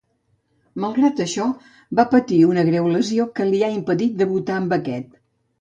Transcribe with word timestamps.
Malgrat 0.85 1.19
això, 1.25 1.45
va 2.01 2.07
patir 2.15 2.41
una 2.53 2.65
greu 2.71 2.89
lesió 2.97 3.29
que 3.37 3.47
li 3.53 3.63
ha 3.69 3.73
impedit 3.77 4.21
debutar 4.23 4.61
amb 4.63 4.79
aquest. 4.81 5.17